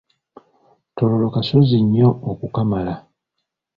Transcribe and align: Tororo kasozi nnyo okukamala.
Tororo 0.95 1.27
kasozi 1.35 1.77
nnyo 1.83 2.09
okukamala. 2.31 2.95